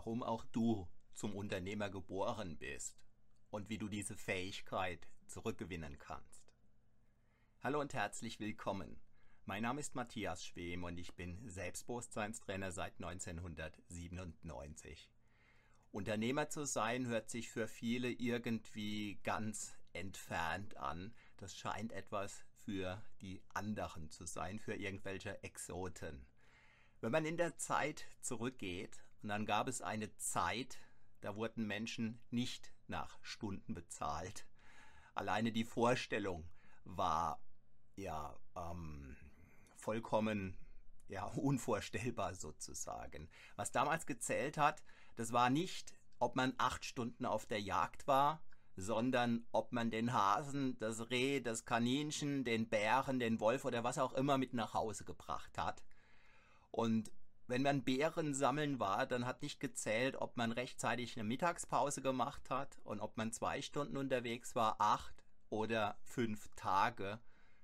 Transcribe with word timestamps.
Warum 0.00 0.22
auch 0.22 0.46
du 0.46 0.88
zum 1.12 1.36
Unternehmer 1.36 1.90
geboren 1.90 2.56
bist 2.56 2.98
und 3.50 3.68
wie 3.68 3.76
du 3.76 3.86
diese 3.86 4.16
Fähigkeit 4.16 5.06
zurückgewinnen 5.26 5.98
kannst. 5.98 6.54
Hallo 7.62 7.82
und 7.82 7.92
herzlich 7.92 8.40
willkommen. 8.40 8.98
Mein 9.44 9.62
Name 9.62 9.78
ist 9.78 9.94
Matthias 9.94 10.42
Schwem 10.42 10.84
und 10.84 10.96
ich 10.96 11.14
bin 11.16 11.46
Selbstbewusstseinstrainer 11.46 12.72
seit 12.72 12.94
1997. 12.94 15.10
Unternehmer 15.92 16.48
zu 16.48 16.64
sein 16.64 17.06
hört 17.06 17.28
sich 17.28 17.50
für 17.50 17.68
viele 17.68 18.10
irgendwie 18.10 19.20
ganz 19.22 19.76
entfernt 19.92 20.78
an. 20.78 21.12
Das 21.36 21.54
scheint 21.54 21.92
etwas 21.92 22.42
für 22.64 23.02
die 23.20 23.42
anderen 23.52 24.08
zu 24.08 24.24
sein, 24.24 24.60
für 24.60 24.76
irgendwelche 24.76 25.42
Exoten. 25.42 26.24
Wenn 27.02 27.12
man 27.12 27.26
in 27.26 27.36
der 27.36 27.58
Zeit 27.58 28.06
zurückgeht 28.22 29.04
und 29.22 29.28
dann 29.28 29.46
gab 29.46 29.68
es 29.68 29.82
eine 29.82 30.14
Zeit, 30.16 30.78
da 31.20 31.36
wurden 31.36 31.66
Menschen 31.66 32.20
nicht 32.30 32.72
nach 32.86 33.18
Stunden 33.22 33.74
bezahlt. 33.74 34.46
Alleine 35.14 35.52
die 35.52 35.64
Vorstellung 35.64 36.48
war 36.84 37.42
ja 37.96 38.38
ähm, 38.56 39.16
vollkommen 39.76 40.56
ja, 41.08 41.24
unvorstellbar 41.36 42.34
sozusagen. 42.34 43.28
Was 43.56 43.72
damals 43.72 44.06
gezählt 44.06 44.56
hat, 44.56 44.82
das 45.16 45.32
war 45.32 45.50
nicht, 45.50 45.94
ob 46.18 46.36
man 46.36 46.54
acht 46.58 46.84
Stunden 46.84 47.26
auf 47.26 47.46
der 47.46 47.60
Jagd 47.60 48.06
war, 48.06 48.42
sondern 48.76 49.44
ob 49.52 49.72
man 49.72 49.90
den 49.90 50.12
Hasen, 50.12 50.78
das 50.78 51.10
Reh, 51.10 51.40
das 51.40 51.64
Kaninchen, 51.64 52.44
den 52.44 52.68
Bären, 52.68 53.18
den 53.18 53.40
Wolf 53.40 53.64
oder 53.64 53.84
was 53.84 53.98
auch 53.98 54.14
immer 54.14 54.38
mit 54.38 54.54
nach 54.54 54.74
Hause 54.74 55.04
gebracht 55.04 55.58
hat. 55.58 55.82
Und 56.70 57.10
wenn 57.50 57.62
man 57.62 57.82
Beeren 57.82 58.32
sammeln 58.32 58.78
war, 58.78 59.06
dann 59.06 59.26
hat 59.26 59.42
nicht 59.42 59.58
gezählt, 59.58 60.16
ob 60.16 60.36
man 60.36 60.52
rechtzeitig 60.52 61.16
eine 61.16 61.24
Mittagspause 61.24 62.00
gemacht 62.00 62.48
hat 62.48 62.78
und 62.84 63.00
ob 63.00 63.16
man 63.16 63.32
zwei 63.32 63.60
Stunden 63.60 63.96
unterwegs 63.96 64.54
war, 64.54 64.76
acht 64.80 65.24
oder 65.48 65.98
fünf 66.04 66.48
Tage, 66.54 67.18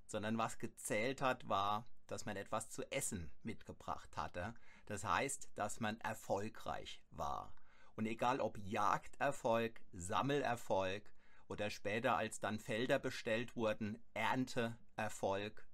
sondern 0.04 0.38
was 0.38 0.58
gezählt 0.58 1.22
hat, 1.22 1.48
war, 1.48 1.86
dass 2.08 2.26
man 2.26 2.36
etwas 2.36 2.69
zu 2.69 2.82
essen 2.91 3.30
mitgebracht 3.44 4.16
hatte. 4.16 4.54
Das 4.86 5.04
heißt, 5.04 5.50
dass 5.54 5.78
man 5.78 6.00
erfolgreich 6.00 7.00
war. 7.10 7.54
Und 7.94 8.06
egal 8.06 8.41
ob 8.41 8.58
Jagderfolg, 8.58 9.80
Sammelerfolg 9.92 11.10
oder 11.46 11.70
später 11.70 12.16
als 12.16 12.41
dann 12.41 12.58
Felder 12.58 12.98
bestellt 12.98 13.54
wurden, 13.54 14.02
Ernteerfolg, 14.14 15.69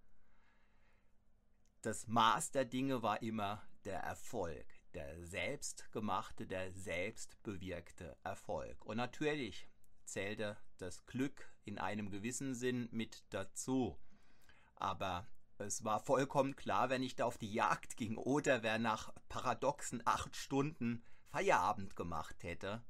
das 1.80 2.06
Maß 2.06 2.50
der 2.52 2.66
Dinge 2.66 3.02
war 3.02 3.22
immer 3.22 3.62
der 3.84 4.00
Erfolg, 4.00 4.66
der 4.94 5.24
selbstgemachte, 5.24 6.46
der 6.46 6.72
selbstbewirkte 6.72 8.16
Erfolg. 8.22 8.84
Und 8.84 8.96
natürlich 8.96 9.68
zählte 10.04 10.56
das 10.78 11.06
Glück 11.06 11.50
in 11.64 11.78
einem 11.78 12.10
gewissen 12.10 12.54
Sinn 12.54 12.88
mit 12.92 13.24
dazu. 13.30 13.98
Aber 14.74 15.26
es 15.58 15.84
war 15.84 16.00
vollkommen 16.00 16.56
klar, 16.56 16.90
wenn 16.90 17.02
ich 17.02 17.14
da 17.14 17.24
auf 17.24 17.38
die 17.38 17.52
Jagd 17.52 17.96
ging 17.96 18.16
oder 18.16 18.62
wer 18.62 18.78
nach 18.78 19.12
paradoxen 19.28 20.02
acht 20.04 20.36
Stunden 20.36 21.04
Feierabend 21.30 21.96
gemacht 21.96 22.42
hätte, 22.42 22.82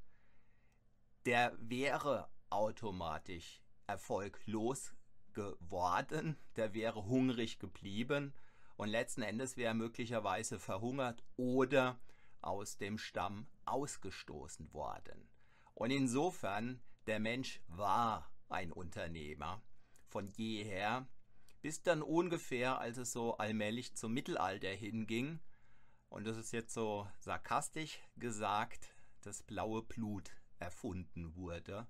der 1.25 1.55
wäre 1.59 2.29
automatisch 2.49 3.61
erfolglos 3.87 4.93
geworden, 5.33 6.37
der 6.55 6.73
wäre 6.73 7.05
hungrig 7.05 7.59
geblieben 7.59 8.33
und 8.83 8.89
letzten 8.89 9.21
Endes 9.21 9.55
wäre 9.55 9.69
er 9.69 9.73
möglicherweise 9.75 10.59
verhungert 10.59 11.23
oder 11.37 12.01
aus 12.41 12.77
dem 12.77 12.97
Stamm 12.97 13.47
ausgestoßen 13.63 14.73
worden. 14.73 15.29
Und 15.73 15.89
insofern, 15.89 16.81
der 17.07 17.21
Mensch 17.21 17.61
war 17.67 18.29
ein 18.49 18.73
Unternehmer 18.73 19.63
von 20.09 20.27
jeher, 20.27 21.07
bis 21.61 21.81
dann 21.81 22.01
ungefähr, 22.01 22.77
als 22.77 22.97
es 22.97 23.13
so 23.13 23.37
allmählich 23.37 23.95
zum 23.95 24.13
Mittelalter 24.13 24.71
hinging, 24.71 25.39
und 26.09 26.27
das 26.27 26.35
ist 26.35 26.51
jetzt 26.51 26.73
so 26.73 27.07
sarkastisch 27.19 28.01
gesagt, 28.17 28.93
das 29.21 29.43
blaue 29.43 29.81
Blut 29.81 30.29
erfunden 30.59 31.37
wurde. 31.37 31.87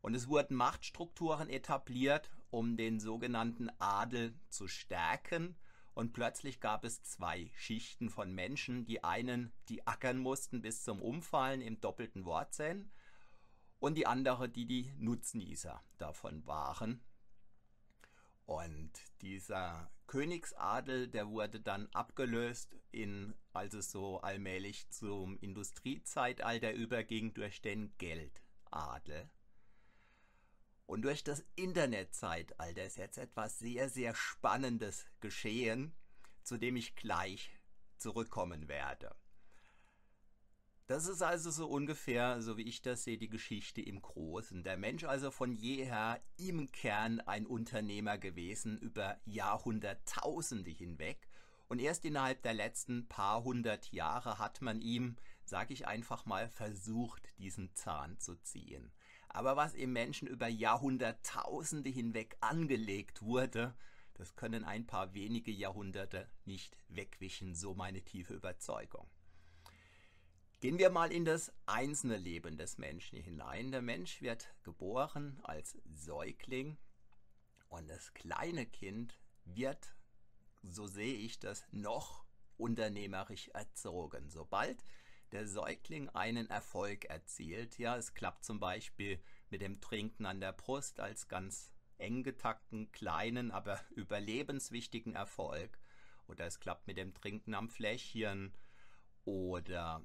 Und 0.00 0.16
es 0.16 0.26
wurden 0.26 0.56
Machtstrukturen 0.56 1.48
etabliert, 1.48 2.28
um 2.50 2.76
den 2.76 2.98
sogenannten 2.98 3.70
Adel 3.78 4.34
zu 4.48 4.66
stärken 4.66 5.56
und 5.98 6.12
plötzlich 6.12 6.60
gab 6.60 6.84
es 6.84 7.02
zwei 7.02 7.50
Schichten 7.56 8.08
von 8.08 8.32
Menschen. 8.32 8.84
Die 8.84 9.02
einen, 9.02 9.50
die 9.68 9.84
ackern 9.84 10.16
mussten 10.16 10.62
bis 10.62 10.84
zum 10.84 11.02
Umfallen 11.02 11.60
im 11.60 11.80
doppelten 11.80 12.24
Wortsinn 12.24 12.92
und 13.80 13.96
die 13.96 14.06
andere, 14.06 14.48
die 14.48 14.64
die 14.64 14.94
Nutznießer 14.96 15.82
davon 15.96 16.46
waren. 16.46 17.00
Und 18.46 18.92
dieser 19.22 19.90
Königsadel, 20.06 21.08
der 21.08 21.30
wurde 21.30 21.58
dann 21.58 21.88
abgelöst, 21.88 22.76
in, 22.92 23.34
als 23.52 23.72
so 23.90 24.20
allmählich 24.20 24.88
zum 24.90 25.36
Industriezeitalter 25.40 26.74
überging, 26.74 27.34
durch 27.34 27.60
den 27.60 27.92
Geldadel. 27.98 29.28
Und 30.88 31.02
durch 31.02 31.22
das 31.22 31.44
Internetzeitalter 31.54 32.82
ist 32.82 32.96
jetzt 32.96 33.18
etwas 33.18 33.58
sehr, 33.58 33.90
sehr 33.90 34.14
Spannendes 34.14 35.04
geschehen, 35.20 35.94
zu 36.42 36.56
dem 36.56 36.76
ich 36.76 36.96
gleich 36.96 37.50
zurückkommen 37.98 38.68
werde. 38.68 39.14
Das 40.86 41.06
ist 41.06 41.20
also 41.20 41.50
so 41.50 41.68
ungefähr, 41.68 42.40
so 42.40 42.56
wie 42.56 42.62
ich 42.62 42.80
das 42.80 43.04
sehe, 43.04 43.18
die 43.18 43.28
Geschichte 43.28 43.82
im 43.82 44.00
Großen. 44.00 44.62
Der 44.62 44.78
Mensch 44.78 45.04
also 45.04 45.30
von 45.30 45.52
jeher 45.52 46.22
im 46.38 46.72
Kern 46.72 47.20
ein 47.20 47.44
Unternehmer 47.44 48.16
gewesen 48.16 48.78
über 48.78 49.20
Jahrhunderttausende 49.26 50.70
hinweg. 50.70 51.28
Und 51.68 51.80
erst 51.80 52.06
innerhalb 52.06 52.40
der 52.40 52.54
letzten 52.54 53.06
paar 53.08 53.44
hundert 53.44 53.92
Jahre 53.92 54.38
hat 54.38 54.62
man 54.62 54.80
ihm, 54.80 55.16
sage 55.44 55.74
ich 55.74 55.86
einfach 55.86 56.24
mal, 56.24 56.48
versucht, 56.48 57.28
diesen 57.38 57.74
Zahn 57.74 58.18
zu 58.18 58.36
ziehen. 58.36 58.90
Aber 59.38 59.54
was 59.54 59.72
im 59.74 59.92
Menschen 59.92 60.26
über 60.26 60.48
Jahrhunderttausende 60.48 61.90
hinweg 61.90 62.36
angelegt 62.40 63.22
wurde, 63.22 63.72
das 64.14 64.34
können 64.34 64.64
ein 64.64 64.84
paar 64.84 65.14
wenige 65.14 65.52
Jahrhunderte 65.52 66.28
nicht 66.44 66.76
wegwischen, 66.88 67.54
so 67.54 67.72
meine 67.72 68.02
tiefe 68.02 68.34
Überzeugung. 68.34 69.08
Gehen 70.58 70.78
wir 70.78 70.90
mal 70.90 71.12
in 71.12 71.24
das 71.24 71.52
einzelne 71.66 72.16
Leben 72.16 72.58
des 72.58 72.78
Menschen 72.78 73.20
hinein. 73.20 73.70
Der 73.70 73.80
Mensch 73.80 74.22
wird 74.22 74.52
geboren 74.64 75.38
als 75.44 75.78
Säugling 75.84 76.76
und 77.68 77.88
das 77.88 78.12
kleine 78.14 78.66
Kind 78.66 79.20
wird, 79.44 79.94
so 80.64 80.88
sehe 80.88 81.14
ich 81.14 81.38
das, 81.38 81.64
noch 81.70 82.24
unternehmerisch 82.56 83.50
erzogen. 83.50 84.30
Sobald 84.30 84.82
der 85.32 85.46
Säugling 85.46 86.08
einen 86.10 86.50
Erfolg 86.50 87.04
erzielt, 87.06 87.78
ja, 87.78 87.96
es 87.96 88.14
klappt 88.14 88.44
zum 88.44 88.60
Beispiel 88.60 89.22
mit 89.50 89.60
dem 89.60 89.80
Trinken 89.80 90.26
an 90.26 90.40
der 90.40 90.52
Brust 90.52 91.00
als 91.00 91.28
ganz 91.28 91.72
eng 91.98 92.22
getakten, 92.22 92.92
kleinen, 92.92 93.50
aber 93.50 93.80
überlebenswichtigen 93.90 95.14
Erfolg, 95.14 95.78
oder 96.26 96.46
es 96.46 96.60
klappt 96.60 96.86
mit 96.86 96.96
dem 96.96 97.14
Trinken 97.14 97.54
am 97.54 97.68
Fläschchen, 97.68 98.54
oder 99.24 100.04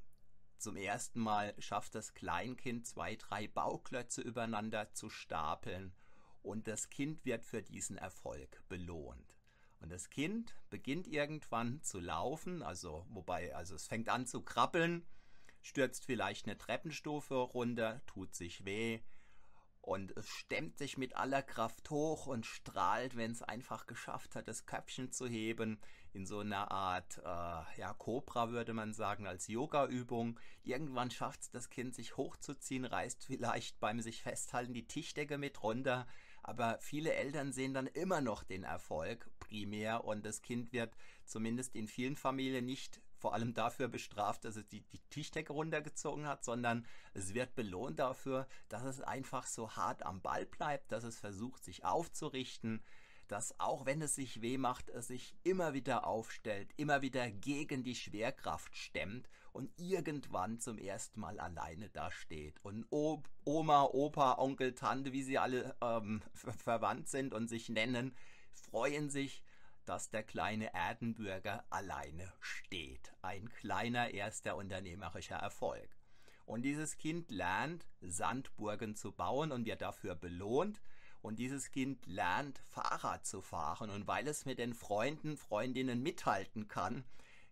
zum 0.58 0.78
ersten 0.78 1.20
Mal 1.20 1.54
schafft 1.60 1.94
das 1.94 2.14
Kleinkind 2.14 2.88
zwei, 2.88 3.18
drei 3.18 3.48
Bauklötze 3.48 4.22
übereinander 4.22 4.94
zu 4.94 5.10
stapeln. 5.10 5.94
Und 6.42 6.68
das 6.68 6.90
Kind 6.90 7.26
wird 7.26 7.46
für 7.46 7.62
diesen 7.62 7.98
Erfolg 7.98 8.64
belohnt. 8.70 9.36
Und 9.84 9.90
das 9.90 10.10
Kind 10.10 10.56
beginnt 10.70 11.08
irgendwann 11.08 11.82
zu 11.84 12.00
laufen, 12.00 12.64
also 12.64 13.06
wobei, 13.10 13.54
also 13.54 13.76
es 13.76 13.86
fängt 13.86 14.08
an 14.08 14.26
zu 14.26 14.42
krabbeln, 14.42 15.06
stürzt 15.62 16.06
vielleicht 16.06 16.46
eine 16.46 16.58
Treppenstufe 16.58 17.36
runter, 17.36 18.02
tut 18.06 18.34
sich 18.34 18.64
weh, 18.64 19.02
und 19.84 20.16
es 20.16 20.30
stemmt 20.30 20.78
sich 20.78 20.98
mit 20.98 21.18
aller 21.18 21.42
Kraft 21.42 21.90
hoch 21.90 22.28
und 22.28 22.46
strahlt, 22.46 23.18
wenn 23.18 23.32
es 23.32 23.42
einfach 23.42 23.86
geschafft 23.86 24.34
hat, 24.34 24.48
das 24.48 24.66
Köpfchen 24.66 25.12
zu 25.12 25.28
heben, 25.28 25.78
in 26.14 26.26
so 26.26 26.40
einer 26.40 26.72
Art, 26.72 27.18
äh, 27.18 27.80
ja, 27.82 27.94
Cobra 27.98 28.52
würde 28.52 28.74
man 28.74 28.94
sagen, 28.94 29.28
als 29.28 29.50
Yoga-Übung. 29.50 30.40
Irgendwann 30.64 31.12
schafft 31.12 31.42
es 31.42 31.50
das 31.50 31.70
Kind, 31.70 31.96
sich 31.96 32.16
hochzuziehen, 32.16 32.86
reißt 32.86 33.26
vielleicht 33.26 33.82
beim 33.82 34.00
sich 34.00 34.24
festhalten 34.24 34.74
die 34.74 34.88
Tischdecke 34.88 35.38
mit 35.38 35.62
runter, 35.62 36.08
aber 36.44 36.78
viele 36.80 37.14
Eltern 37.14 37.52
sehen 37.52 37.74
dann 37.74 37.88
immer 37.88 38.22
noch 38.22 38.44
den 38.44 38.64
Erfolg 38.64 39.30
primär 39.54 40.04
und 40.04 40.26
das 40.26 40.42
Kind 40.42 40.74
wird 40.74 40.96
zumindest 41.26 41.76
in 41.76 41.88
vielen 41.88 42.16
Familien 42.16 42.66
nicht 42.66 43.02
vor 43.20 43.36
allem 43.36 43.54
dafür 43.54 43.88
bestraft, 43.88 44.44
dass 44.46 44.56
es 44.56 44.68
die, 44.68 44.82
die 44.82 45.00
Tischdecke 45.12 45.54
runtergezogen 45.54 46.28
hat, 46.28 46.44
sondern 46.44 46.86
es 47.14 47.36
wird 47.36 47.56
belohnt 47.56 48.00
dafür, 48.00 48.48
dass 48.68 48.84
es 48.84 49.00
einfach 49.00 49.46
so 49.46 49.76
hart 49.76 50.04
am 50.04 50.22
Ball 50.22 50.46
bleibt, 50.48 50.92
dass 50.92 51.04
es 51.04 51.20
versucht, 51.20 51.64
sich 51.64 51.86
aufzurichten, 51.86 52.82
dass 53.28 53.58
auch 53.60 53.86
wenn 53.86 54.02
es 54.02 54.16
sich 54.16 54.42
weh 54.42 54.58
macht, 54.58 54.90
es 54.90 55.08
sich 55.08 55.36
immer 55.44 55.74
wieder 55.74 56.06
aufstellt, 56.06 56.74
immer 56.76 57.02
wieder 57.02 57.30
gegen 57.30 57.84
die 57.84 57.96
Schwerkraft 57.96 58.76
stemmt 58.76 59.30
und 59.54 59.72
irgendwann 59.78 60.60
zum 60.60 60.78
ersten 60.78 61.20
Mal 61.22 61.40
alleine 61.40 61.90
dasteht. 61.90 62.60
Und 62.64 62.86
Oma, 62.90 63.84
Opa, 63.84 64.38
Onkel, 64.38 64.74
Tante, 64.74 65.14
wie 65.14 65.24
sie 65.24 65.38
alle 65.38 65.76
ähm, 65.80 66.24
verwandt 66.34 67.08
sind 67.08 67.34
und 67.34 67.48
sich 67.48 67.70
nennen, 67.70 68.14
freuen 68.54 69.10
sich, 69.10 69.44
dass 69.86 70.10
der 70.10 70.24
kleine 70.24 70.74
Erdenbürger 70.74 71.66
alleine 71.70 72.32
steht. 72.40 73.14
Ein 73.22 73.50
kleiner 73.50 74.12
erster 74.14 74.56
unternehmerischer 74.56 75.36
Erfolg. 75.36 75.90
Und 76.46 76.64
dieses 76.64 76.98
Kind 76.98 77.32
lernt, 77.32 77.88
Sandburgen 78.02 78.96
zu 78.96 79.12
bauen 79.12 79.52
und 79.52 79.66
wird 79.66 79.82
dafür 79.82 80.16
belohnt. 80.16 80.82
Und 81.22 81.40
dieses 81.40 81.72
Kind 81.72 82.06
lernt, 82.06 82.60
Fahrrad 82.68 83.26
zu 83.26 83.42
fahren. 83.42 83.90
Und 83.90 84.08
weil 84.08 84.28
es 84.28 84.46
mit 84.46 84.60
den 84.60 84.74
Freunden, 84.74 85.38
Freundinnen 85.38 86.02
mithalten 86.02 86.68
kann, 86.68 87.06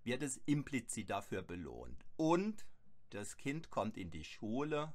wird 0.04 0.24
es 0.24 0.38
implizit 0.46 1.10
dafür 1.10 1.42
belohnt. 1.42 2.06
Und 2.18 2.66
das 3.12 3.38
Kind 3.38 3.70
kommt 3.70 3.98
in 3.98 4.10
die 4.10 4.24
Schule 4.24 4.94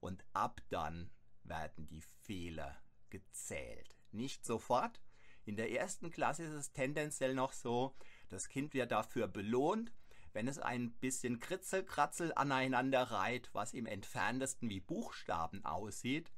und 0.00 0.24
ab 0.32 0.60
dann 0.70 1.10
werden 1.44 1.86
die 1.86 2.02
Fehler 2.02 2.76
gezählt. 3.10 3.96
Nicht 4.12 4.44
sofort, 4.44 5.00
in 5.44 5.56
der 5.56 5.70
ersten 5.70 6.10
Klasse 6.10 6.44
ist 6.44 6.52
es 6.52 6.72
tendenziell 6.72 7.34
noch 7.34 7.52
so, 7.52 7.94
das 8.28 8.48
Kind 8.48 8.74
wird 8.74 8.92
dafür 8.92 9.28
belohnt, 9.28 9.92
wenn 10.32 10.48
es 10.48 10.58
ein 10.58 10.92
bisschen 10.92 11.38
Kritzelkratzel 11.38 12.32
aneinander 12.34 13.02
reiht, 13.02 13.50
was 13.52 13.72
im 13.72 13.86
entferntesten 13.86 14.68
wie 14.68 14.80
Buchstaben 14.80 15.64
aussieht. 15.64 16.32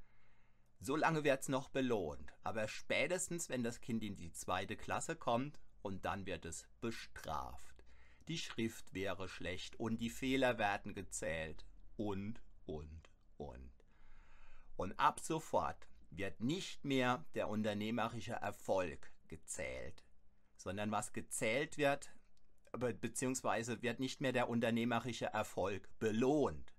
So 0.80 0.96
lange 0.96 1.24
wird 1.24 1.42
es 1.42 1.48
noch 1.48 1.70
belohnt. 1.70 2.32
Aber 2.42 2.68
spätestens, 2.68 3.48
wenn 3.48 3.62
das 3.62 3.80
Kind 3.80 4.02
in 4.02 4.16
die 4.16 4.32
zweite 4.32 4.76
Klasse 4.76 5.16
kommt, 5.16 5.58
und 5.86 6.04
dann 6.04 6.26
wird 6.26 6.44
es 6.44 6.66
bestraft. 6.80 7.84
Die 8.26 8.38
Schrift 8.38 8.92
wäre 8.92 9.28
schlecht 9.28 9.78
und 9.78 9.98
die 9.98 10.10
Fehler 10.10 10.58
werden 10.58 10.94
gezählt 10.94 11.64
und, 11.96 12.42
und, 12.66 13.08
und. 13.36 13.70
Und 14.76 14.98
ab 14.98 15.20
sofort 15.20 15.86
wird 16.16 16.40
nicht 16.40 16.84
mehr 16.84 17.24
der 17.34 17.48
unternehmerische 17.48 18.32
Erfolg 18.32 19.12
gezählt, 19.28 20.04
sondern 20.56 20.90
was 20.90 21.12
gezählt 21.12 21.78
wird, 21.78 22.10
beziehungsweise 23.00 23.82
wird 23.82 24.00
nicht 24.00 24.20
mehr 24.20 24.32
der 24.32 24.48
unternehmerische 24.48 25.26
Erfolg 25.26 25.88
belohnt, 25.98 26.74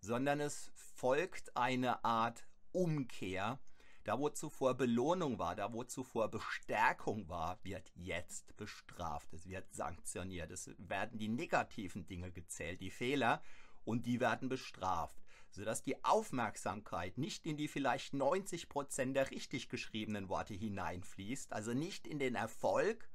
sondern 0.00 0.40
es 0.40 0.70
folgt 0.74 1.56
eine 1.56 2.04
Art 2.04 2.46
Umkehr. 2.72 3.58
Da 4.04 4.20
wo 4.20 4.28
zuvor 4.28 4.76
Belohnung 4.76 5.40
war, 5.40 5.56
da 5.56 5.72
wo 5.72 5.82
zuvor 5.82 6.30
Bestärkung 6.30 7.28
war, 7.28 7.58
wird 7.64 7.90
jetzt 7.96 8.56
bestraft, 8.56 9.32
es 9.32 9.48
wird 9.48 9.74
sanktioniert, 9.74 10.52
es 10.52 10.70
werden 10.78 11.18
die 11.18 11.28
negativen 11.28 12.06
Dinge 12.06 12.30
gezählt, 12.30 12.80
die 12.80 12.90
Fehler, 12.90 13.42
und 13.84 14.06
die 14.06 14.20
werden 14.20 14.48
bestraft 14.48 15.25
sodass 15.56 15.82
die 15.82 16.04
Aufmerksamkeit 16.04 17.18
nicht 17.18 17.46
in 17.46 17.56
die 17.56 17.66
vielleicht 17.66 18.14
90% 18.14 19.12
der 19.12 19.30
richtig 19.30 19.68
geschriebenen 19.68 20.28
Worte 20.28 20.54
hineinfließt, 20.54 21.52
also 21.52 21.72
nicht 21.72 22.06
in 22.06 22.18
den 22.18 22.34
Erfolg, 22.34 23.08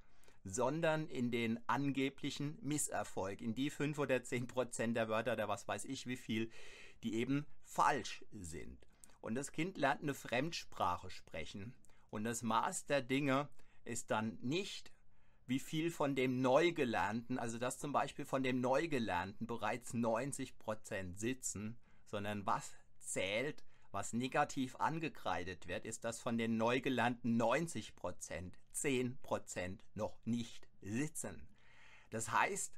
sondern 0.44 1.08
in 1.08 1.32
den 1.32 1.60
angeblichen 1.68 2.58
Misserfolg, 2.62 3.42
in 3.42 3.54
die 3.54 3.70
5 3.70 3.98
oder 4.00 4.16
10% 4.16 4.94
der 4.94 5.08
Wörter, 5.08 5.36
der 5.36 5.48
was 5.48 5.68
weiß 5.68 5.86
ich 5.86 6.08
wie 6.08 6.18
viel, 6.18 6.50
die 7.04 7.14
eben 7.16 7.46
falsch 7.64 8.26
sind. 8.32 8.88
Und 9.22 9.36
das 9.36 9.52
Kind 9.52 9.78
lernt 9.78 10.02
eine 10.02 10.16
Fremdsprache 10.16 11.12
sprechen. 11.12 11.74
Und 12.10 12.24
das 12.24 12.42
Maß 12.42 12.88
der 12.88 13.04
Dinge 13.04 13.50
ist 13.86 14.10
dann 14.10 14.40
nicht, 14.42 14.92
wie 15.46 15.60
viel 15.60 15.92
von 15.92 16.16
dem 16.16 16.42
Neugelernten, 16.42 17.38
also 17.38 17.60
dass 17.60 17.78
zum 17.78 17.92
Beispiel 17.92 18.26
von 18.26 18.42
dem 18.42 18.62
Neugelernten 18.62 19.46
bereits 19.46 19.94
90% 19.94 21.18
sitzen, 21.18 21.78
sondern 22.12 22.46
was 22.46 22.74
zählt, 23.00 23.64
was 23.92 24.14
negativ 24.14 24.76
angekreidet 24.76 25.68
wird, 25.68 25.86
ist, 25.86 26.04
dass 26.04 26.20
von 26.20 26.38
den 26.38 26.58
neu 26.58 26.82
gelernten 26.82 27.38
90 27.38 27.96
Prozent 27.96 28.60
10 28.74 29.18
Prozent 29.22 29.84
noch 29.96 30.18
nicht 30.26 30.68
sitzen. 30.82 31.48
Das 32.10 32.32
heißt, 32.32 32.74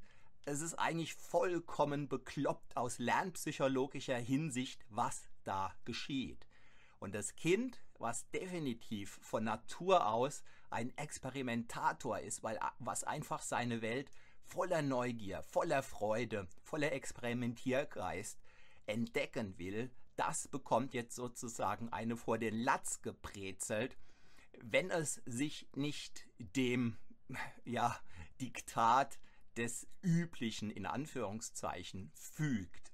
es 0.46 0.62
ist 0.62 0.76
eigentlich 0.76 1.14
vollkommen 1.16 2.08
bekloppt 2.08 2.76
aus 2.78 3.00
lernpsychologischer 3.00 4.18
Hinsicht, 4.18 4.86
was 4.90 5.30
da 5.44 5.74
geschieht. 5.86 6.48
Und 7.00 7.14
das 7.16 7.36
Kind, 7.36 7.82
was 7.98 8.30
definitiv 8.32 9.20
von 9.22 9.44
Natur 9.44 10.08
aus 10.08 10.44
ein 10.70 10.96
Experimentator 10.98 12.20
ist, 12.20 12.44
weil 12.44 12.60
was 12.80 13.04
einfach 13.04 13.42
seine 13.42 13.82
Welt 13.82 14.10
voller 14.44 14.82
Neugier, 14.82 15.44
voller 15.44 15.84
Freude, 15.84 16.48
voller 16.62 16.92
Experimentiergeist 16.92 18.43
entdecken 18.86 19.58
will, 19.58 19.92
das 20.16 20.48
bekommt 20.48 20.94
jetzt 20.94 21.16
sozusagen 21.16 21.90
eine 21.90 22.18
vor 22.18 22.38
den 22.38 22.56
Latz 22.56 23.02
gebrezelt, 23.02 23.98
wenn 24.62 24.92
es 24.92 25.22
sich 25.26 25.68
nicht 25.76 26.28
dem 26.38 26.98
ja, 27.66 28.00
Diktat 28.42 29.20
des 29.58 29.88
üblichen 30.02 30.70
in 30.70 30.86
Anführungszeichen 30.86 32.12
fügt. 32.16 32.94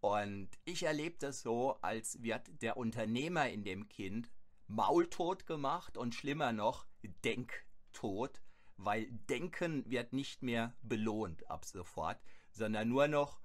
Und 0.00 0.48
ich 0.64 0.84
erlebe 0.84 1.18
das 1.18 1.42
so, 1.42 1.76
als 1.82 2.22
wird 2.22 2.62
der 2.62 2.76
Unternehmer 2.76 3.48
in 3.48 3.64
dem 3.64 3.88
Kind 3.88 4.30
maultot 4.66 5.46
gemacht 5.46 5.96
und 5.96 6.14
schlimmer 6.14 6.52
noch 6.52 6.86
denktot, 7.24 8.40
weil 8.76 9.06
Denken 9.28 9.88
wird 9.90 10.12
nicht 10.12 10.42
mehr 10.42 10.74
belohnt 10.80 11.50
ab 11.50 11.64
sofort, 11.64 12.20
sondern 12.50 12.88
nur 12.88 13.08
noch 13.08 13.40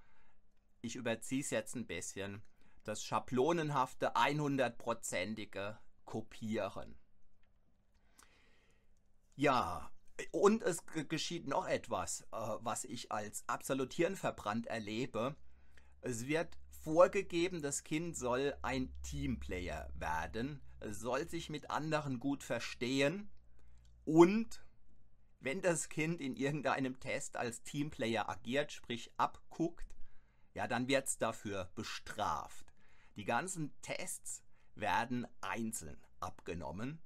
ich 0.85 0.95
überziehe 0.95 1.41
es 1.41 1.49
jetzt 1.49 1.75
ein 1.75 1.87
bisschen, 1.87 2.41
das 2.83 3.03
schablonenhafte 3.03 4.15
100%ige 4.15 5.77
Kopieren. 6.05 6.95
Ja, 9.35 9.91
und 10.31 10.63
es 10.63 10.83
geschieht 11.09 11.47
noch 11.47 11.67
etwas, 11.67 12.21
äh, 12.31 12.37
was 12.59 12.85
ich 12.85 13.11
als 13.11 13.43
absolut 13.47 13.91
hirnverbrannt 13.91 14.67
erlebe. 14.67 15.35
Es 16.01 16.27
wird 16.27 16.57
vorgegeben, 16.69 17.61
das 17.61 17.83
Kind 17.83 18.15
soll 18.15 18.55
ein 18.61 18.93
Teamplayer 19.01 19.89
werden, 19.95 20.61
soll 20.87 21.27
sich 21.27 21.49
mit 21.49 21.71
anderen 21.71 22.19
gut 22.19 22.43
verstehen 22.43 23.29
und 24.05 24.63
wenn 25.39 25.61
das 25.61 25.89
Kind 25.89 26.21
in 26.21 26.35
irgendeinem 26.35 26.99
Test 26.99 27.37
als 27.37 27.63
Teamplayer 27.63 28.29
agiert, 28.29 28.71
sprich 28.71 29.11
abguckt, 29.17 29.94
ja, 30.55 30.67
dann 30.67 30.87
wird 30.87 31.07
es 31.07 31.17
dafür 31.17 31.69
bestraft. 31.75 32.73
Die 33.15 33.25
ganzen 33.25 33.73
Tests 33.81 34.41
werden 34.73 35.27
einzeln 35.41 36.01
abgenommen. 36.19 37.01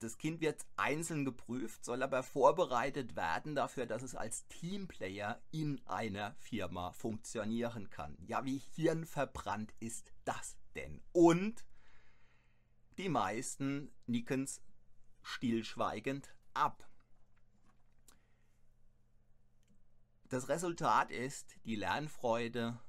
Das 0.00 0.18
Kind 0.18 0.40
wird 0.40 0.66
einzeln 0.76 1.24
geprüft, 1.24 1.84
soll 1.84 2.02
aber 2.02 2.22
vorbereitet 2.22 3.16
werden 3.16 3.54
dafür, 3.54 3.86
dass 3.86 4.02
es 4.02 4.14
als 4.14 4.46
Teamplayer 4.48 5.40
in 5.52 5.80
einer 5.86 6.34
Firma 6.34 6.92
funktionieren 6.92 7.88
kann. 7.88 8.18
Ja, 8.26 8.44
wie 8.44 8.58
hirnverbrannt 8.58 9.72
ist 9.78 10.12
das 10.24 10.58
denn? 10.74 11.00
Und 11.12 11.64
die 12.98 13.08
meisten 13.08 13.94
nicken's 14.06 14.60
stillschweigend 15.22 16.34
ab. 16.52 16.86
Das 20.28 20.48
Resultat 20.48 21.10
ist 21.10 21.54
die 21.64 21.76
Lernfreude, 21.76 22.80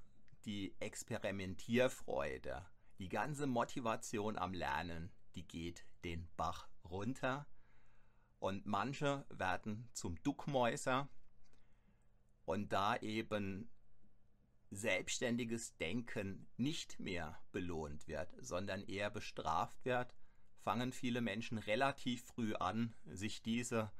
die 0.46 0.74
Experimentierfreude, 0.80 2.66
die 2.98 3.10
ganze 3.10 3.46
Motivation 3.46 4.38
am 4.38 4.54
Lernen, 4.54 5.12
die 5.36 5.46
geht 5.46 5.86
den 6.04 6.28
Bach 6.38 6.70
runter. 6.86 7.46
Und 8.40 8.66
manche 8.66 9.26
werden 9.30 9.90
zum 9.92 10.22
Duckmäuser. 10.24 11.10
Und 12.46 12.72
da 12.72 12.96
eben 12.98 13.70
selbstständiges 14.72 15.76
Denken 15.78 16.48
nicht 16.58 17.00
mehr 17.00 17.40
belohnt 17.52 18.08
wird, 18.08 18.34
sondern 18.40 18.84
eher 18.84 19.10
bestraft 19.10 19.84
wird, 19.84 20.16
fangen 20.64 20.94
viele 20.94 21.22
Menschen 21.22 21.58
relativ 21.58 22.24
früh 22.24 22.54
an, 22.56 22.96
sich 23.06 23.42
diese, 23.42 23.92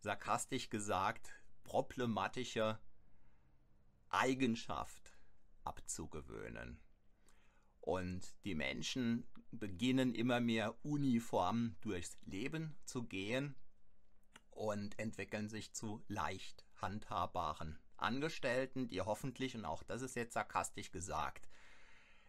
sarkastisch 0.00 0.70
gesagt, 0.70 1.32
problematische 1.68 2.78
Eigenschaft 4.08 5.18
abzugewöhnen. 5.64 6.80
Und 7.80 8.34
die 8.44 8.54
Menschen 8.54 9.26
beginnen 9.50 10.14
immer 10.14 10.40
mehr 10.40 10.82
uniform 10.82 11.76
durchs 11.82 12.16
Leben 12.22 12.74
zu 12.84 13.04
gehen 13.04 13.54
und 14.50 14.98
entwickeln 14.98 15.50
sich 15.50 15.74
zu 15.74 16.02
leicht 16.08 16.64
handhabbaren 16.76 17.78
Angestellten, 17.98 18.88
die 18.88 19.02
hoffentlich, 19.02 19.54
und 19.54 19.66
auch 19.66 19.82
das 19.82 20.00
ist 20.00 20.16
jetzt 20.16 20.34
sarkastisch 20.34 20.90
gesagt, 20.90 21.48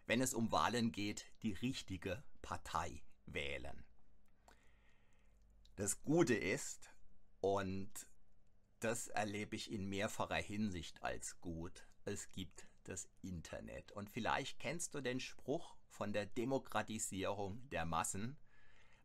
wenn 0.06 0.20
es 0.20 0.34
um 0.34 0.52
Wahlen 0.52 0.92
geht, 0.92 1.26
die 1.42 1.52
richtige 1.52 2.22
Partei 2.42 3.02
wählen. 3.24 3.84
Das 5.76 6.02
Gute 6.02 6.34
ist, 6.34 6.90
und 7.40 7.90
das 8.80 9.08
erlebe 9.08 9.56
ich 9.56 9.70
in 9.70 9.88
mehrfacher 9.88 10.36
Hinsicht 10.36 11.02
als 11.02 11.40
gut. 11.40 11.86
Es 12.04 12.30
gibt 12.32 12.66
das 12.84 13.08
Internet. 13.22 13.92
Und 13.92 14.10
vielleicht 14.10 14.58
kennst 14.58 14.94
du 14.94 15.00
den 15.00 15.20
Spruch 15.20 15.76
von 15.88 16.12
der 16.12 16.26
Demokratisierung 16.26 17.68
der 17.68 17.84
Massen. 17.84 18.38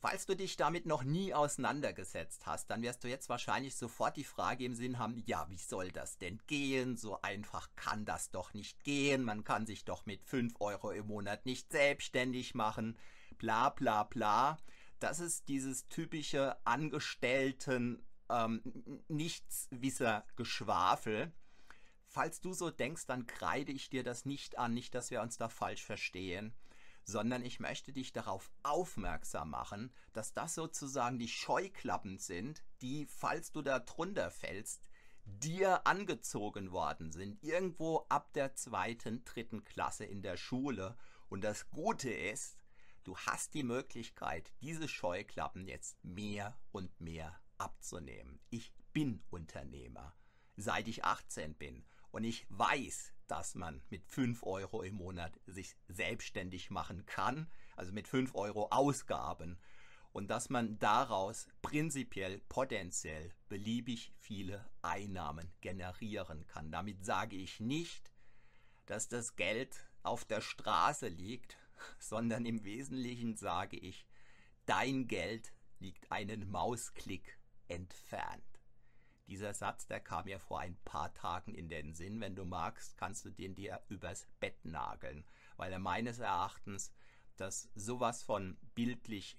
Falls 0.01 0.25
du 0.25 0.33
dich 0.33 0.55
damit 0.55 0.85
noch 0.85 1.03
nie 1.03 1.33
auseinandergesetzt 1.33 2.45
hast, 2.45 2.69
dann 2.69 2.81
wirst 2.81 3.03
du 3.03 3.09
jetzt 3.09 3.27
wahrscheinlich 3.27 3.75
sofort 3.75 4.15
die 4.15 4.23
Frage 4.23 4.63
im 4.63 4.73
Sinn 4.73 4.97
haben, 4.97 5.21
ja, 5.25 5.45
wie 5.49 5.57
soll 5.57 5.91
das 5.91 6.17
denn 6.17 6.39
gehen? 6.47 6.95
So 6.95 7.21
einfach 7.21 7.69
kann 7.75 8.05
das 8.05 8.31
doch 8.31 8.53
nicht 8.53 8.85
gehen. 8.85 9.25
Man 9.25 9.43
kann 9.43 9.65
sich 9.65 9.83
doch 9.83 10.05
mit 10.05 10.23
5 10.23 10.53
Euro 10.61 10.91
im 10.91 11.07
Monat 11.07 11.45
nicht 11.45 11.69
selbstständig 11.73 12.55
machen. 12.55 12.97
Bla 13.37 13.71
bla 13.71 14.03
bla. 14.03 14.57
Das 15.01 15.19
ist 15.19 15.49
dieses 15.49 15.89
typische 15.89 16.55
Angestellten 16.65 18.01
ähm, 18.29 18.61
Nichtswisser 19.09 20.25
Geschwafel. 20.37 21.33
Falls 22.11 22.41
du 22.41 22.53
so 22.53 22.71
denkst, 22.71 23.05
dann 23.05 23.27
kreide 23.27 23.71
ich 23.71 23.91
dir 23.91 24.03
das 24.03 24.25
nicht 24.25 24.57
an, 24.57 24.73
nicht, 24.73 24.95
dass 24.95 25.11
wir 25.11 25.21
uns 25.21 25.37
da 25.37 25.47
falsch 25.47 25.85
verstehen, 25.85 26.55
sondern 27.03 27.43
ich 27.43 27.59
möchte 27.59 27.93
dich 27.93 28.13
darauf 28.13 28.51
aufmerksam 28.63 29.51
machen, 29.51 29.93
dass 30.11 30.33
das 30.33 30.55
sozusagen 30.55 31.19
die 31.19 31.27
Scheuklappen 31.27 32.17
sind, 32.17 32.63
die, 32.81 33.05
falls 33.05 33.51
du 33.51 33.61
da 33.61 33.77
drunter 33.77 34.31
fällst, 34.31 34.81
dir 35.23 35.85
angezogen 35.85 36.71
worden 36.71 37.11
sind, 37.11 37.43
irgendwo 37.43 38.07
ab 38.09 38.33
der 38.33 38.55
zweiten, 38.55 39.23
dritten 39.23 39.63
Klasse 39.63 40.05
in 40.05 40.23
der 40.23 40.37
Schule. 40.37 40.97
Und 41.29 41.43
das 41.43 41.69
Gute 41.69 42.09
ist, 42.09 42.57
du 43.03 43.15
hast 43.17 43.53
die 43.53 43.63
Möglichkeit, 43.63 44.51
diese 44.61 44.87
Scheuklappen 44.87 45.67
jetzt 45.67 46.03
mehr 46.03 46.59
und 46.71 46.99
mehr 46.99 47.39
abzunehmen. 47.59 48.39
Ich 48.49 48.73
bin 48.93 49.21
Unternehmer, 49.29 50.15
seit 50.57 50.87
ich 50.87 51.05
18 51.05 51.53
bin. 51.53 51.85
Und 52.11 52.23
ich 52.23 52.45
weiß, 52.49 53.13
dass 53.27 53.55
man 53.55 53.81
mit 53.89 54.05
5 54.05 54.43
Euro 54.43 54.81
im 54.81 54.95
Monat 54.95 55.39
sich 55.45 55.75
selbstständig 55.87 56.71
machen 56.71 57.05
kann, 57.05 57.47
also 57.75 57.91
mit 57.91 58.07
5 58.07 58.33
Euro 58.35 58.67
Ausgaben. 58.71 59.59
Und 60.11 60.29
dass 60.29 60.49
man 60.49 60.79
daraus 60.79 61.47
prinzipiell 61.61 62.39
potenziell 62.49 63.31
beliebig 63.47 64.11
viele 64.17 64.67
Einnahmen 64.81 65.51
generieren 65.61 66.47
kann. 66.47 66.71
Damit 66.71 67.05
sage 67.05 67.35
ich 67.35 67.59
nicht, 67.59 68.11
dass 68.87 69.07
das 69.07 69.35
Geld 69.35 69.87
auf 70.01 70.25
der 70.25 70.41
Straße 70.41 71.07
liegt, 71.07 71.57
sondern 71.99 72.45
im 72.45 72.63
Wesentlichen 72.63 73.37
sage 73.37 73.77
ich, 73.77 74.07
dein 74.65 75.07
Geld 75.07 75.53
liegt 75.79 76.11
einen 76.11 76.49
Mausklick 76.49 77.37
entfernt. 77.67 78.48
Dieser 79.29 79.53
Satz, 79.53 79.85
der 79.85 79.99
kam 79.99 80.25
mir 80.25 80.39
vor 80.39 80.59
ein 80.59 80.75
paar 80.85 81.13
Tagen 81.13 81.53
in 81.53 81.69
den 81.69 81.93
Sinn. 81.93 82.19
Wenn 82.19 82.35
du 82.35 82.45
magst, 82.45 82.97
kannst 82.97 83.25
du 83.25 83.29
den 83.29 83.53
dir 83.53 83.79
übers 83.87 84.27
Bett 84.39 84.65
nageln, 84.65 85.23
weil 85.55 85.71
er 85.71 85.79
meines 85.79 86.17
Erachtens 86.17 86.91
das 87.37 87.69
sowas 87.75 88.23
von 88.23 88.57
bildlich 88.73 89.37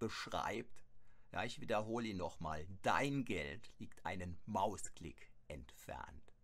beschreibt. 0.00 0.84
Ja, 1.32 1.44
ich 1.44 1.60
wiederhole 1.60 2.08
ihn 2.08 2.16
nochmal. 2.16 2.66
Dein 2.82 3.24
Geld 3.24 3.72
liegt 3.78 4.04
einen 4.04 4.36
Mausklick 4.46 5.30
entfernt. 5.46 6.34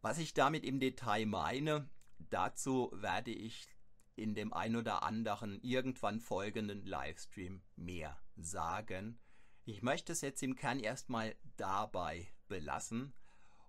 Was 0.00 0.18
ich 0.18 0.34
damit 0.34 0.64
im 0.64 0.80
Detail 0.80 1.24
meine, 1.24 1.88
dazu 2.18 2.90
werde 2.94 3.30
ich 3.30 3.68
in 4.16 4.34
dem 4.34 4.52
ein 4.52 4.74
oder 4.76 5.04
anderen 5.04 5.60
irgendwann 5.62 6.20
folgenden 6.20 6.84
Livestream 6.84 7.62
mehr 7.76 8.20
sagen. 8.36 9.18
Ich 9.66 9.82
möchte 9.82 10.12
es 10.12 10.20
jetzt 10.20 10.42
im 10.42 10.56
Kern 10.56 10.78
erstmal 10.78 11.34
dabei 11.56 12.26
belassen 12.48 13.14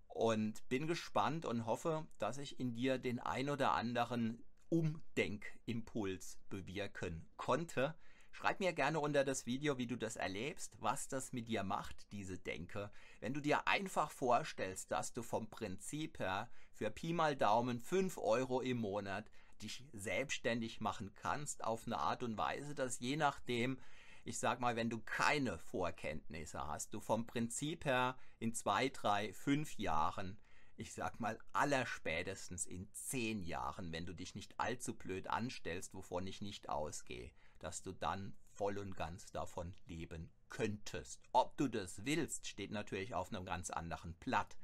und 0.10 0.68
bin 0.68 0.88
gespannt 0.88 1.46
und 1.46 1.66
hoffe, 1.66 2.06
dass 2.20 2.38
ich 2.38 2.60
in 2.60 2.74
dir 2.74 2.98
den 2.98 3.20
ein 3.20 3.50
oder 3.50 3.72
anderen 3.72 4.44
Umdenkimpuls 4.68 6.38
bewirken 6.50 7.26
konnte. 7.38 7.96
Schreib 8.34 8.60
mir 8.60 8.74
gerne 8.74 9.00
unter 9.00 9.24
das 9.24 9.46
Video, 9.46 9.78
wie 9.78 9.88
du 9.88 9.96
das 9.96 10.18
erlebst, 10.18 10.76
was 10.82 11.08
das 11.08 11.32
mit 11.32 11.48
dir 11.48 11.64
macht, 11.64 12.12
diese 12.12 12.38
Denke. 12.38 12.92
Wenn 13.22 13.34
du 13.34 13.40
dir 13.40 13.66
einfach 13.66 14.12
vorstellst, 14.12 14.92
dass 14.92 15.14
du 15.14 15.24
vom 15.24 15.50
Prinzip 15.50 16.20
her 16.20 16.50
für 16.74 16.92
Pi 16.92 17.14
mal 17.14 17.38
Daumen 17.38 17.80
5 17.80 18.18
Euro 18.18 18.60
im 18.60 18.80
Monat 18.80 19.32
dich 19.62 19.86
selbstständig 19.94 20.82
machen 20.82 21.16
kannst, 21.16 21.64
auf 21.64 21.86
eine 21.86 22.00
Art 22.00 22.22
und 22.22 22.38
Weise, 22.38 22.76
dass 22.76 23.00
je 23.00 23.16
nachdem, 23.16 23.80
ich 24.26 24.40
sag 24.40 24.60
mal, 24.60 24.76
wenn 24.76 24.90
du 24.90 25.00
keine 25.00 25.60
Vorkenntnisse 25.60 26.68
hast, 26.68 26.94
du 26.94 27.00
vom 27.00 27.28
Prinzip 27.28 27.86
her 27.86 28.18
in 28.40 28.56
zwei, 28.56 28.90
drei, 28.90 29.32
fünf 29.34 29.78
Jahren, 29.78 30.40
ich 30.78 30.94
sag 30.94 31.20
mal 31.20 31.38
allerspätestens 31.54 32.66
in 32.66 32.92
zehn 32.92 33.44
Jahren, 33.44 33.92
wenn 33.92 34.08
du 34.08 34.14
dich 34.14 34.34
nicht 34.34 34.60
allzu 34.60 34.96
blöd 34.96 35.28
anstellst, 35.28 35.94
wovon 35.94 36.26
ich 36.26 36.42
nicht 36.42 36.70
ausgehe, 36.70 37.32
dass 37.60 37.84
du 37.84 37.92
dann 37.92 38.36
voll 38.48 38.80
und 38.80 38.98
ganz 38.98 39.28
davon 39.28 39.76
leben 39.86 40.32
könntest. 40.50 41.22
Ob 41.32 41.56
du 41.58 41.68
das 41.68 42.04
willst, 42.04 42.48
steht 42.48 42.72
natürlich 42.72 43.14
auf 43.14 43.32
einem 43.32 43.46
ganz 43.46 43.70
anderen 43.70 44.16
Blatt. 44.16 44.58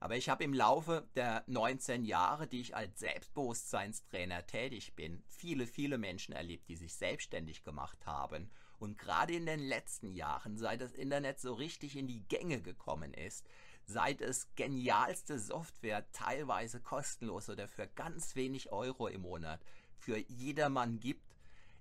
Aber 0.00 0.16
ich 0.16 0.28
habe 0.28 0.44
im 0.44 0.54
Laufe 0.54 1.08
der 1.14 1.44
19 1.46 2.04
Jahre, 2.04 2.48
die 2.48 2.60
ich 2.60 2.74
als 2.74 2.98
Selbstbewusstseinstrainer 2.98 4.46
tätig 4.46 4.94
bin, 4.96 5.22
viele, 5.28 5.66
viele 5.66 5.98
Menschen 5.98 6.34
erlebt, 6.34 6.68
die 6.68 6.76
sich 6.76 6.94
selbstständig 6.94 7.62
gemacht 7.62 8.06
haben. 8.06 8.50
Und 8.78 8.96
gerade 8.96 9.34
in 9.34 9.46
den 9.46 9.60
letzten 9.60 10.12
Jahren, 10.12 10.56
seit 10.56 10.80
das 10.80 10.92
Internet 10.92 11.40
so 11.40 11.54
richtig 11.54 11.96
in 11.96 12.06
die 12.06 12.22
Gänge 12.28 12.60
gekommen 12.60 13.12
ist, 13.12 13.44
seit 13.86 14.20
es 14.20 14.48
genialste 14.54 15.38
Software 15.38 16.10
teilweise 16.12 16.80
kostenlos 16.80 17.48
oder 17.48 17.66
für 17.68 17.88
ganz 17.88 18.36
wenig 18.36 18.70
Euro 18.70 19.08
im 19.08 19.22
Monat 19.22 19.60
für 19.96 20.18
jedermann 20.28 21.00
gibt, 21.00 21.34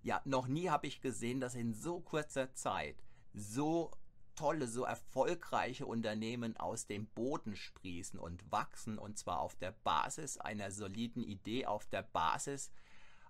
ja, 0.03 0.21
noch 0.25 0.47
nie 0.47 0.69
habe 0.69 0.87
ich 0.87 1.01
gesehen, 1.01 1.39
dass 1.39 1.53
in 1.53 1.73
so 1.73 1.99
kurzer 1.99 2.53
Zeit 2.53 2.95
so 3.33 3.91
tolle, 4.35 4.67
so 4.67 4.83
erfolgreiche 4.83 5.85
Unternehmen 5.85 6.55
aus 6.57 6.85
dem 6.85 7.07
Boden 7.07 7.55
sprießen 7.55 8.19
und 8.19 8.51
wachsen 8.51 8.97
und 8.97 9.17
zwar 9.17 9.39
auf 9.39 9.55
der 9.55 9.71
Basis 9.71 10.37
einer 10.37 10.71
soliden 10.71 11.23
Idee, 11.23 11.65
auf 11.65 11.85
der 11.87 12.03
Basis 12.03 12.71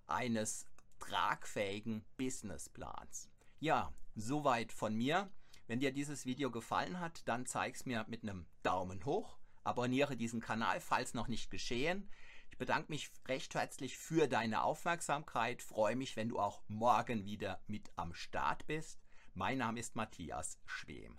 eines 0.06 0.66
tragfähigen 1.00 2.04
Businessplans. 2.16 3.28
Ja, 3.60 3.92
soweit 4.14 4.72
von 4.72 4.94
mir. 4.94 5.30
Wenn 5.66 5.80
dir 5.80 5.92
dieses 5.92 6.24
Video 6.24 6.50
gefallen 6.50 7.00
hat, 7.00 7.26
dann 7.26 7.44
zeig's 7.44 7.86
mir 7.86 8.04
mit 8.08 8.22
einem 8.22 8.46
Daumen 8.62 9.04
hoch. 9.04 9.36
Abonniere 9.64 10.16
diesen 10.16 10.40
Kanal, 10.40 10.80
falls 10.80 11.12
noch 11.12 11.26
nicht 11.26 11.50
geschehen. 11.50 12.08
Ich 12.50 12.56
bedanke 12.56 12.92
mich 12.92 13.10
recht 13.26 13.54
herzlich 13.54 13.98
für 13.98 14.28
deine 14.28 14.62
Aufmerksamkeit. 14.62 15.60
Freue 15.60 15.96
mich, 15.96 16.16
wenn 16.16 16.28
du 16.28 16.38
auch 16.38 16.62
morgen 16.68 17.24
wieder 17.24 17.60
mit 17.66 17.90
am 17.96 18.14
Start 18.14 18.66
bist. 18.68 19.00
Mein 19.34 19.58
Name 19.58 19.80
ist 19.80 19.96
Matthias 19.96 20.58
Schwem. 20.64 21.18